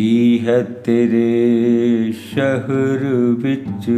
[0.00, 3.04] ਕੀ ਹੈ ਤੇਰੇ ਸ਼ਹਿਰ
[3.38, 3.90] ਵਿੱਚ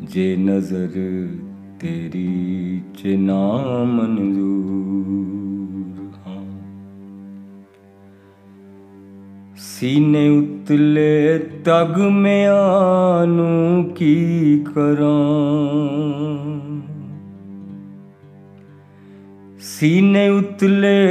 [0.09, 0.89] ਜੇ ਨਜ਼ਰ
[1.79, 6.43] ਤੇਰੀ ਚ ਨਾਮ ਮਨਜ਼ੂਰ ਹਾਂ।
[9.57, 16.81] ਸੀਨੇ ਉਤਲੇ ਤਗ ਮਿਆਂ ਨੂੰ ਕੀ ਕਰਾਂ?
[19.59, 21.07] ਸੀਨੇ ਉਤਲੇ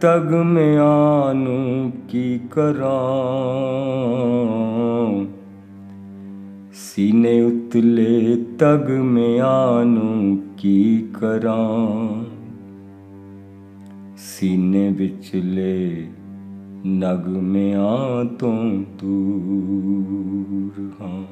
[0.00, 5.35] ਤਗ ਮਿਆਂ ਨੂੰ ਕੀ ਕਰਾਂ?
[6.96, 12.24] ਸੀਨੇ ਉਤਲੇ ਤਗ ਮਿਆਂ ਨੂੰ ਕੀ ਕਰਾਂ?
[14.16, 16.06] ਸੀਨੇ ਵਿਚਲੇ
[16.86, 21.24] ਨਗਮਿਆਂ ਤੋਂ ਦੂਰ ਹਾਂ।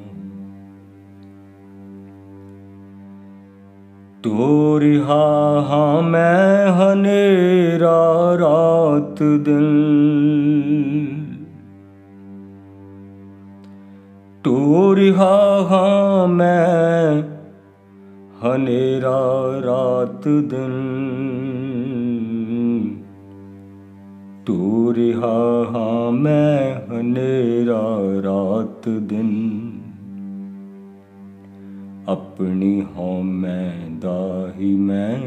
[4.23, 10.94] ਤੋ ਰਿਹਾ ਹਾਂ ਮੈਂ ਹਨੇਰਾ ਰਾਤ ਦਿਨ
[14.45, 17.23] ਤੋ ਰਿਹਾ ਹਾਂ ਮੈਂ,
[18.45, 19.21] ਹਨੇਰਾ
[19.65, 20.73] ਰਾਤ ਦਿਨ।
[24.45, 29.71] ਤੋ ਰਿਹਾ ਹਾਂ ਮੈਂ, ਹਨੇਰਾ ਰਾਤ ਦਿਨ।
[32.07, 35.19] ਆਪਣੀ ਹਉ ਮੈਂ ਦਾ ਹੀ ਮੈਂ,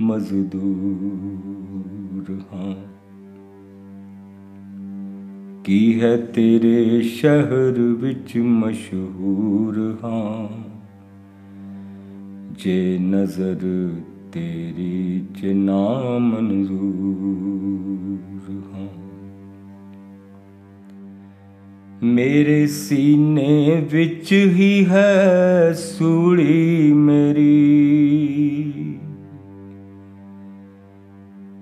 [0.00, 2.99] ਮਜ਼ਦੂਰ ਹਾਂ।
[5.64, 10.48] ਕੀ ਹੈ ਤੇਰੇ ਸ਼ਹਿਰ ਵਿੱਚ ਮਸ਼ਹੂਰ ਹਾਂ?
[12.58, 13.90] ਜੇ ਨਜ਼ਰ
[14.32, 18.88] ਤੇਰੀ ਚ ਨਾਮ ਮਨਜ਼ੂਰ ਹਾਂ।
[22.02, 27.94] ਮੇਰੇ ਸੀਨੇ ਵਿੱਚ ਹੀ ਹੈ ਸੂਲੀ ਮੇਰੀ।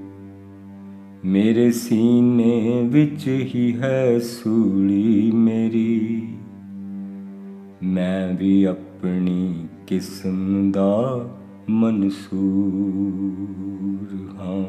[1.25, 6.27] ਮੇਰੇ ਸੀਨੇ ਵਿੱਚ ਹੀ ਹੈ ਸੂਲੀ ਮੇਰੀ।
[7.83, 11.29] ਮੈਂ ਵੀ ਆਪਣੀ ਕਿਸਮ ਦਾ
[11.69, 14.65] ਮਨਸੂਰ ਹਾਂ।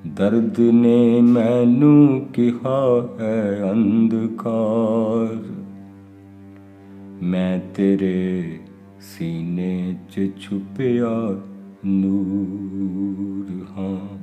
[0.07, 5.37] ਦਰਦ ਨੇ ਮੈਨੂੰ ਕਿਹਾ, ਐ ਅੰਧਕਾਰ।
[7.23, 8.59] ਮੈਂ ਤੇਰੇ
[9.01, 11.41] ਸੀਨੇ 'ਚ ਛੁਪਿਆ
[11.87, 14.19] ਨੂਰ ਹਾਂ।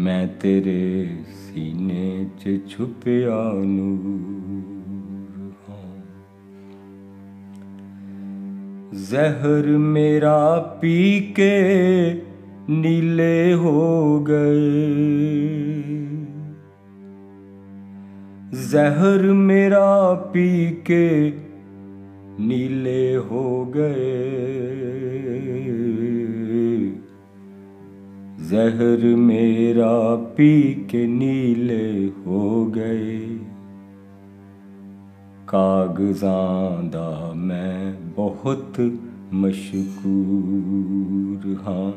[0.00, 5.96] ਮੈਂ ਤੇਰੇ ਸੀਨੇ 'ਚ ਛੁਪਿਆ ਨੂਰ ਹਾਂ।
[8.92, 12.22] ਜ਼ਹਿਰ ਮੇਰਾ ਪੀ ਕੇ
[12.70, 14.70] ਨੀਲੇ ਹੋ ਗਏ।
[18.52, 21.32] ਜ਼ਹਿਰ ਮੇਰਾ ਪੀ ਕੇ
[22.40, 24.36] ਨੀਲੇ ਹੋ ਗਏ।
[28.48, 33.38] ਜ਼ਹਿਰ ਮੇਰਾ ਪੀ ਕੇ ਨੀਲੇ ਹੋ ਗਏ।
[35.46, 38.80] ਕਾਗਜ਼ਾਂ ਦਾ ਮੈਂ ਬਹੁਤ
[39.32, 41.92] ਮਸ਼ਕੂਰ ਹਾਂ।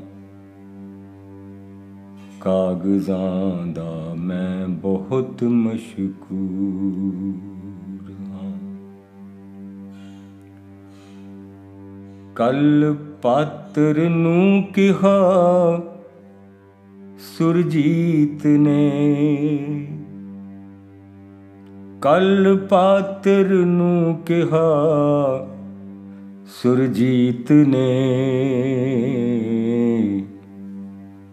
[2.40, 7.63] ਕਾਗਜ਼ਾਂ ਦਾ ਮੈਂ ਬਹੁਤ ਮਸ਼ਕੂਰ
[12.36, 15.82] ਕੱਲ ਪਾਤਰ ਨੂੰ ਕਿਹਾ,
[17.38, 18.92] ਸੁਰਜੀਤ ਨੇ।
[22.02, 24.68] ਕੱਲ ਪਾਤਰ ਨੂੰ ਕਿਹਾ,
[26.48, 27.94] ਸੁਰਜੀਤ ਨੇ।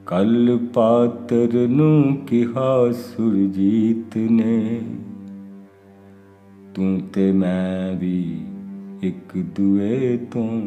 [0.07, 4.81] ਕੱਲ ਪਾਤਰ ਨੂੰ ਕਿਹਾ, ਸੁਰਜੀਤ ਨੇ।
[6.75, 8.41] ਤੂੰ ਤੇ ਮੈਂ ਵੀ
[9.03, 10.63] ਇੱਕ ਦੂਏ ਤੋਂ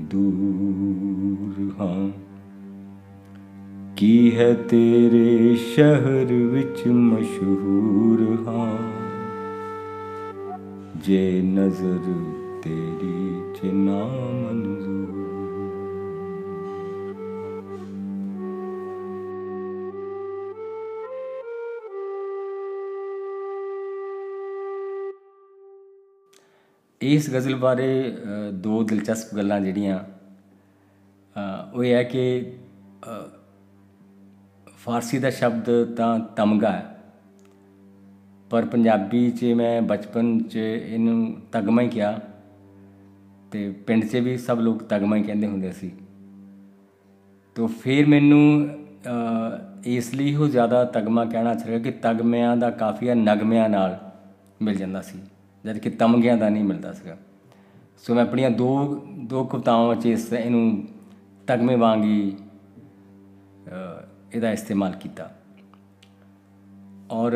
[0.00, 2.10] ਦੂਰ ਹਾਂ।
[3.96, 8.78] ਕੀ ਹੈ ਤੇਰੇ ਸ਼ਹਿਰ ਵਿੱਚ ਮਸ਼ਹੂਰ ਹਾਂ?
[11.06, 11.98] ਜੇ ਨਜ਼ਰ
[12.62, 14.75] ਤੇਰੀ ਚ ਨਾ ਮਨਜ਼ੂਰ
[27.06, 28.16] ਇਸ ਗਜ਼ਲ ਬਾਰੇ
[28.54, 29.98] ਦੋ ਦਿਲਚਸਪ ਗੱਲਾਂ ਜਿਹੜੀਆਂ
[31.74, 32.52] ਉਹ ਇਹ ਹੈ ਕਿ
[34.78, 36.84] ਫਾਰਸੀ ਦਾ ਸ਼ਬਦ ਤਾਂ ਤਮਗਾ ਹੈ,
[38.50, 42.18] ਪਰ ਪੰਜਾਬੀ 'ਚ ਮੈਂ ਬਚਪਨ 'ਚ ਇਹਨੂੰ ਤਗਮਾ ਹੀ ਕਿਹਾ
[43.52, 45.90] ਤੇ ਪਿੰਡ 'ਚ ਵੀ ਸਭ ਲੋਕ ਤਗਮਾ ਹੀ ਕਹਿੰਦੇ ਹੁੰਦੇ ਸੀ।
[47.56, 48.68] ਤੋਂ ਫਿਰ ਮੈਨੂੰ
[49.86, 53.98] ਇਸ ਲਈ ਉਹ ਜ਼ਿਆਦਾ ਤਗਮਾ ਕਹਿਣਾ ਚਾਹੀਦਾ ਕਿ ਤਗਮਿਆਂ ਦਾ ਕਾਫੀਆ ਨਗਮਿਆਂ ਨਾਲ
[54.62, 55.18] ਮਿਲ ਜਾਂਦਾ ਸੀ।
[55.66, 57.16] ਜਦ ਕਿ ਤਮਗਿਆਂ ਦਾ ਨਹੀਂ ਮਿਲਦਾ ਸੀਗਾ।
[58.02, 58.68] ਸੋ ਮੈਂ ਆਪਣੀਆਂ ਦੋ
[59.28, 60.88] ਦੋ ਕਵਿਤਾਵਾਂ ਵਿੱਚ ਇਸ ਇਹਨੂੰ
[61.46, 62.36] ਤਗਮੇ ਵਾਂਗੀ
[64.34, 65.30] ਇਹਦਾ ਇਸਤੇਮਾਲ ਕੀਤਾ।
[67.10, 67.32] ਔਰ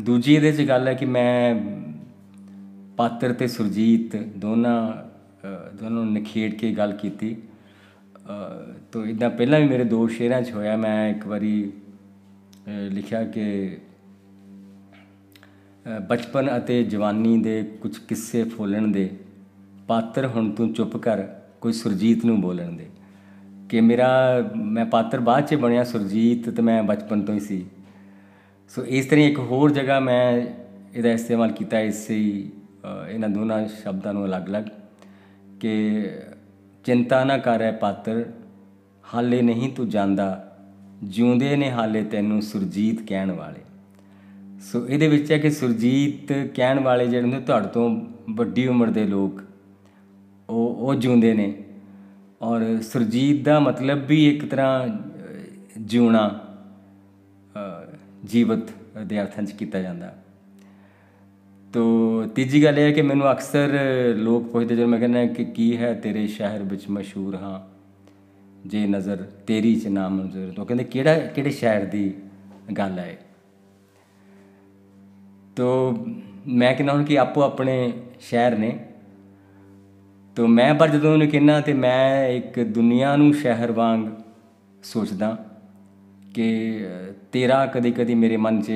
[0.00, 1.54] ਦੂਜੀ ਇਹਦੇ 'ਚ ਗੱਲ ਹੈ ਕਿ ਮੈਂ
[2.96, 4.76] ਪਾਤਰ ਤੇ ਸੁਰਜੀਤ ਦੋਨਾਂ
[5.76, 7.36] ਦੋਨਾਂ ਨੂੰ ਨਖੇੜ ਕੇ ਗੱਲ ਕੀਤੀ।
[8.92, 11.72] ਤੋ ਇਦਾਂ ਪਹਿਲਾਂ ਵੀ ਮੇਰੇ ਦੋ ਸ਼ੇਰਾਂ 'ਚ ਹੋਇਆ। ਮੈਂ ਇੱਕ ਵਾਰੀ
[12.90, 13.78] ਲਿਖਿਆ ਕਿ
[15.86, 19.08] ਬਚਪਨ ਅਤੇ ਜਵਾਨੀ ਦੇ ਕੁਝ ਕਿੱਸੇ ਫੋਲਣ ਦੇ,
[19.88, 21.22] ਪਾਤਰ ਹੁਣ ਤੂੰ ਚੁੱਪ ਕਰ,
[21.60, 22.86] ਕੋਈ ਸੁਰਜੀਤ ਨੂੰ ਬੋਲਣ ਦੇ।
[23.68, 27.64] ਕਿ ਮੇਰਾ, ਮੈਂ ਪਾਤਰ ਬਾਅਦ 'ਚ ਬਣਿਆ ਸੁਰਜੀਤ ਤੇ ਮੈਂ ਬਚਪਨ ਤੋਂ ਹੀ ਸੀ।
[28.70, 30.46] ਸੋ ਇਸ ਤਰ੍ਹਾਂ ਇੱਕ ਹੋਰ ਜਗ੍ਹਾ ਮੈਂ
[30.94, 32.18] ਇਹਦਾ ਇਸਤੇਮਾਲ ਕੀਤਾ, ਇਸੇ
[33.08, 34.64] ਇਹਨਾਂ ਦੋਨਾਂ ਸ਼ਬਦਾਂ ਨੂੰ ਅਲੱਗ-ਅਲੱਗ,
[35.60, 36.04] ਕਿ
[36.84, 38.24] ਚਿੰਤਾ ਨਾ ਕਰ ਐ ਪਾਤਰ,
[39.04, 40.48] ਹਾਲੇ ਨਹੀਂ ਤੂੰ ਜਾਂਦਾ,
[41.02, 43.60] ਜਿਉਂਦੇ ਨੇ ਹਾਲੇ ਤੈਨੂੰ ਸੁਰਜੀਤ ਕਹਿਣ ਵਾਲੇ।
[44.62, 47.88] ਸੋ ਇਹਦੇ ਵਿੱਚ ਹੈ ਕਿ ਸੁਰਜੀਤ ਕਹਿਣ ਵਾਲੇ ਜਿਹੜੇ ਹੁੰਦੇ ਤੁਹਾਡੇ ਤੋਂ
[48.30, 49.40] ਵੱਡੀ ਉਮਰ ਦੇ ਲੋਕ,
[50.48, 51.52] ਉਹ ਉਹ ਜਿਉਂਦੇ ਨੇ।
[52.42, 54.88] ਔਰ ਸੁਰਜੀਤ ਦਾ ਮਤਲਬ ਵੀ ਇੱਕ ਤਰ੍ਹਾਂ
[55.78, 56.28] ਜਿਉਣਾ
[58.24, 58.70] ਜੀਵਤ
[59.06, 60.12] ਦੇ ਅਰਥਾਂ 'ਚ ਕੀਤਾ ਜਾਂਦਾ।
[61.74, 61.82] ਤੋ
[62.34, 63.76] ਤੀਜੀ ਗੱਲ ਇਹ ਹੈ ਕਿ ਮੈਨੂੰ ਅਕਸਰ
[64.16, 67.60] ਲੋਕ ਪੁੱਛਦੇ ਜਦੋਂ ਮੈਂ ਕਹਿੰਦਾ ਕਿ ਕੀ ਹੈ ਤੇਰੇ ਸ਼ਹਿਰ ਵਿੱਚ ਮਸ਼ਹੂਰ ਹਾਂ,
[68.66, 72.12] ਜੇ ਨਜ਼ਰ ਤੇਰੀ ਚ ਨਾਮ ਮਨਜ਼ੂਰ, ਤੋ ਕਹਿੰਦੇ ਕਿਹੜਾ, ਕਿਹੜੇ ਸ਼ਹਿਰ ਦੀ
[72.78, 73.18] ਗੱਲ ਹੈ
[75.56, 75.96] ਤੋ
[76.46, 78.78] ਮੈਂ ਕਹਿੰਦਾ ਹਾਂ ਕਿ ਆਪੋ ਆਪਣੇ ਸ਼ਹਿਰ ਨੇ।
[80.36, 84.06] ਤੋ ਮੈਂ ਪਰ ਜਦੋਂ ਉਹਨੂੰ ਕਹਿੰਨਾ ਤੇ ਮੈਂ ਇੱਕ ਦੁਨੀਆ ਨੂੰ ਸ਼ਹਿਰ ਵਾਂਗ
[84.82, 85.36] ਸੋਚਦਾ
[86.34, 86.80] ਕਿ
[87.32, 88.72] ਤੇਰਾ ਕਦੇ ਕਦੇ ਮੇਰੇ ਮਨ 'ਚ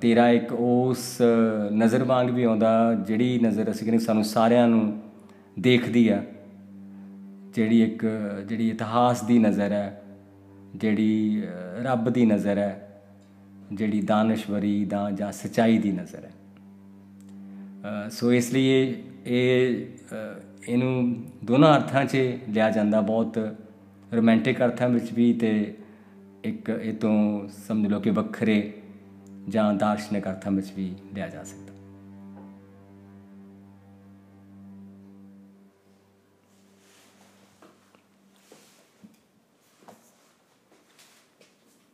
[0.00, 1.22] ਤੇਰਾ ਇੱਕ ਉਸ
[1.72, 5.02] ਨਜ਼ਰ ਵਾਂਗ ਵੀ ਆਉਂਦਾ ਜਿਹੜੀ ਨਜ਼ਰ ਅਸੀਂ ਕਹਿੰਦੇ ਸਾਨੂੰ ਸਾਰਿਆਂ ਨੂੰ
[5.58, 6.22] ਦੇਖਦੀ ਆ।
[7.54, 8.06] ਜਿਹੜੀ ਇੱਕ,
[8.48, 10.02] ਜਿਹੜੀ ਇਤਿਹਾਸ ਦੀ ਨਜ਼ਰ ਹੈ,
[10.76, 11.42] ਜਿਹੜੀ
[11.82, 12.93] ਰੱਬ ਦੀ ਨਜ਼ਰ ਹੈ।
[13.72, 16.30] ਜਿਹੜੀ ਦਾਨਸ਼ਵਰੀ ਦਾ ਜਾਂ ਸਚਾਈ ਦੀ ਨਜ਼ਰ ਹੈ।
[18.08, 18.94] ਸੋ ਇਸ ਲਈ
[19.26, 19.86] ਇਹ
[20.68, 22.16] ਇਹਨੂੰ ਦੋਨਾਂ ਅਰਥਾਂ 'ਚ
[22.48, 23.38] ਲਿਆ ਜਾਂਦਾ। ਬਹੁਤ
[24.14, 25.74] ਰੋਮਾਂਟਿਕ ਅਰਥਾਂ ਵਿੱਚ ਵੀ ਤੇ
[26.44, 28.72] ਇੱਕ ਇਹ ਤੋਂ ਸਮਝ ਲਓ ਕਿ ਵੱਖਰੇ
[29.48, 31.63] ਜਾਂ ਦਾਰਸ਼ਨਿਕ ਅਰਥਾਂ ਵਿੱਚ ਵੀ ਲਿਆ ਜਾ ਸਕਦਾ।